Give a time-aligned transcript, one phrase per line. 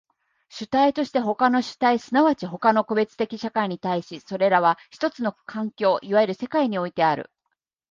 [0.49, 7.29] 主体として他の主体即ち他の個別的社会に対し、それらは一つの環境、いわゆる世界においてある。